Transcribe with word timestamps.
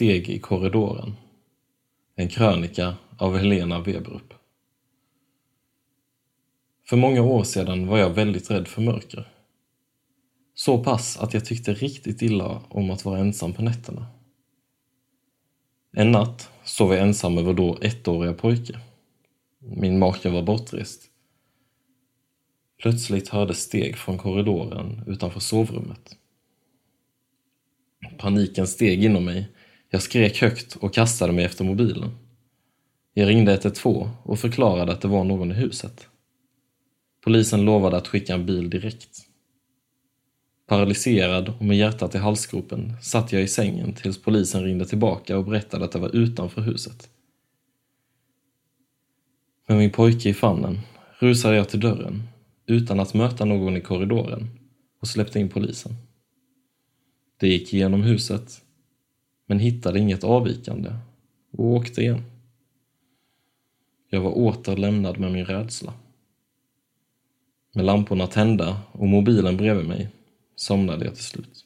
Steg 0.00 0.28
i 0.28 0.38
korridoren. 0.38 1.16
En 2.16 2.28
krönika 2.28 2.94
av 3.16 3.36
Helena 3.36 3.80
Weberup. 3.80 4.34
För 6.88 6.96
många 6.96 7.22
år 7.22 7.44
sedan 7.44 7.86
var 7.86 7.98
jag 7.98 8.10
väldigt 8.10 8.50
rädd 8.50 8.68
för 8.68 8.82
mörker. 8.82 9.32
Så 10.54 10.84
pass 10.84 11.18
att 11.18 11.34
jag 11.34 11.44
tyckte 11.44 11.74
riktigt 11.74 12.22
illa 12.22 12.62
om 12.68 12.90
att 12.90 13.04
vara 13.04 13.18
ensam 13.18 13.52
på 13.52 13.62
nätterna. 13.62 14.06
En 15.92 16.12
natt 16.12 16.50
sov 16.64 16.94
jag 16.94 17.02
ensam 17.02 17.34
med 17.34 17.44
vår 17.44 17.54
då 17.54 17.78
ettåriga 17.82 18.32
pojke. 18.32 18.80
Min 19.58 19.98
make 19.98 20.30
var 20.30 20.42
bortrest. 20.42 21.02
Plötsligt 22.82 23.28
hördes 23.28 23.58
steg 23.58 23.96
från 23.96 24.18
korridoren 24.18 25.02
utanför 25.06 25.40
sovrummet. 25.40 26.16
Paniken 28.18 28.66
steg 28.66 29.04
inom 29.04 29.24
mig. 29.24 29.48
Jag 29.92 30.02
skrek 30.02 30.40
högt 30.40 30.76
och 30.76 30.94
kastade 30.94 31.32
mig 31.32 31.44
efter 31.44 31.64
mobilen. 31.64 32.10
Jag 33.14 33.28
ringde 33.28 33.52
112 33.52 34.10
och 34.22 34.38
förklarade 34.38 34.92
att 34.92 35.00
det 35.00 35.08
var 35.08 35.24
någon 35.24 35.50
i 35.50 35.54
huset. 35.54 36.08
Polisen 37.24 37.64
lovade 37.64 37.96
att 37.96 38.08
skicka 38.08 38.34
en 38.34 38.46
bil 38.46 38.70
direkt. 38.70 39.26
Paralyserad 40.66 41.48
och 41.48 41.64
med 41.64 41.76
hjärtat 41.76 42.14
i 42.14 42.18
halsgropen 42.18 42.92
satt 43.02 43.32
jag 43.32 43.42
i 43.42 43.48
sängen 43.48 43.92
tills 43.92 44.22
polisen 44.22 44.64
ringde 44.64 44.86
tillbaka 44.86 45.38
och 45.38 45.44
berättade 45.44 45.84
att 45.84 45.92
det 45.92 45.98
var 45.98 46.16
utanför 46.16 46.60
huset. 46.60 47.08
Med 49.66 49.78
min 49.78 49.90
pojke 49.90 50.28
i 50.28 50.34
famnen 50.34 50.80
rusade 51.18 51.56
jag 51.56 51.68
till 51.68 51.80
dörren 51.80 52.22
utan 52.66 53.00
att 53.00 53.14
möta 53.14 53.44
någon 53.44 53.76
i 53.76 53.80
korridoren 53.80 54.50
och 55.00 55.08
släppte 55.08 55.40
in 55.40 55.48
polisen. 55.48 55.96
De 57.40 57.48
gick 57.48 57.74
igenom 57.74 58.02
huset, 58.02 58.62
men 59.50 59.58
hittade 59.58 59.98
inget 59.98 60.24
avvikande 60.24 60.92
och 61.50 61.64
åkte 61.64 62.00
igen. 62.00 62.24
Jag 64.10 64.20
var 64.20 64.38
åter 64.38 64.76
lämnad 64.76 65.18
med 65.18 65.32
min 65.32 65.44
rädsla. 65.44 65.94
Med 67.74 67.84
lamporna 67.84 68.26
tända 68.26 68.80
och 68.92 69.08
mobilen 69.08 69.56
bredvid 69.56 69.88
mig 69.88 70.08
somnade 70.56 71.04
jag 71.04 71.14
till 71.14 71.24
slut. 71.24 71.64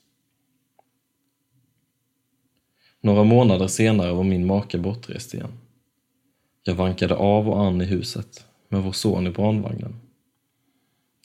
Några 3.00 3.24
månader 3.24 3.66
senare 3.66 4.12
var 4.12 4.24
min 4.24 4.46
make 4.46 4.78
bortrest 4.78 5.34
igen. 5.34 5.52
Jag 6.62 6.74
vankade 6.74 7.14
av 7.14 7.48
och 7.48 7.64
an 7.66 7.80
i 7.80 7.84
huset 7.84 8.46
med 8.68 8.82
vår 8.82 8.92
son 8.92 9.26
i 9.26 9.30
barnvagnen. 9.30 10.00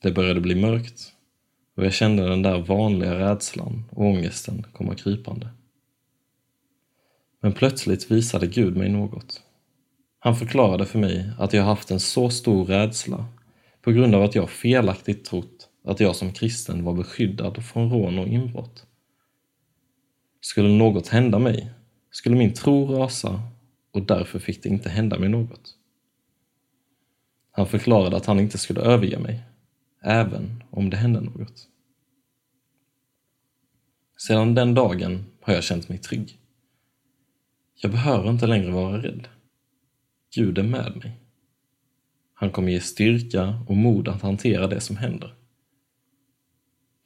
Det 0.02 0.12
började 0.12 0.42
bli 0.42 0.56
mörkt 0.56 1.14
och 1.76 1.86
jag 1.86 1.94
kände 1.94 2.30
den 2.30 2.42
där 2.42 2.62
vanliga 2.62 3.20
rädslan 3.20 3.86
och 3.92 4.06
ångesten 4.06 4.66
komma 4.74 4.96
krypande. 4.96 5.50
Men 7.42 7.54
plötsligt 7.54 8.12
visade 8.12 8.48
Gud 8.48 8.78
mig 8.78 8.90
något. 8.90 9.42
Han 10.20 10.36
förklarade 10.36 10.86
för 10.86 11.00
mig 11.00 11.32
att 11.38 11.54
jag 11.54 11.64
haft 11.64 11.92
en 11.92 12.00
så 12.00 12.30
stor 12.30 12.66
rädsla 12.66 13.26
på 13.82 13.92
grund 13.92 14.16
av 14.16 14.24
att 14.24 14.36
jag 14.36 14.50
felaktigt 14.50 15.26
trott 15.26 15.70
att 15.86 16.00
jag 16.00 16.16
som 16.16 16.32
kristen 16.32 16.84
var 16.84 16.94
beskyddad 16.94 17.66
från 17.66 17.90
rån 17.90 18.20
och 18.20 18.28
inbrott. 18.28 18.86
Skulle 20.42 20.70
något 20.70 21.08
hända 21.08 21.40
mig 21.40 21.72
skulle 22.12 22.36
min 22.36 22.54
tro 22.54 22.86
rasa 22.86 23.42
och 23.92 24.02
därför 24.02 24.40
fick 24.40 24.64
det 24.64 24.70
inte 24.70 24.90
hända 24.90 25.20
mig 25.20 25.30
något. 25.30 25.76
Han 27.52 27.68
förklarade 27.68 28.18
att 28.18 28.26
han 28.26 28.40
inte 28.40 28.58
skulle 28.58 28.82
överge 28.82 29.20
mig, 29.20 29.44
även 30.04 30.64
om 30.70 30.90
det 30.90 30.98
hände 30.98 31.22
något. 31.22 31.68
Sedan 34.18 34.56
den 34.56 34.74
dagen 34.74 35.26
har 35.42 35.54
jag 35.54 35.64
känt 35.64 35.90
mig 35.90 35.98
trygg. 35.98 36.40
Jag 37.82 37.92
behöver 37.92 38.30
inte 38.30 38.48
längre 38.48 38.72
vara 38.72 39.02
rädd. 39.02 39.28
Gud 40.36 40.58
är 40.58 40.64
med 40.64 40.98
mig. 40.98 41.20
Han 42.34 42.52
kommer 42.52 42.72
ge 42.72 42.80
styrka 42.80 43.64
och 43.68 43.78
mod 43.78 44.08
att 44.08 44.22
hantera 44.22 44.68
det 44.68 44.82
som 44.82 44.98
händer. 44.98 45.34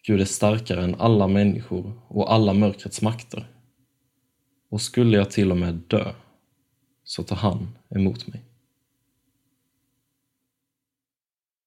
Gud 0.03 0.21
är 0.21 0.25
starkare 0.25 0.83
än 0.83 0.95
alla 0.95 1.27
människor 1.27 2.01
och 2.07 2.33
alla 2.33 2.53
mörkrets 2.53 3.01
makter. 3.01 3.47
Och 4.69 4.81
skulle 4.81 5.17
jag 5.17 5.31
till 5.31 5.51
och 5.51 5.57
med 5.57 5.73
dö, 5.73 6.13
så 7.03 7.23
tar 7.23 7.35
han 7.35 7.67
emot 7.89 8.27
mig. 8.27 8.41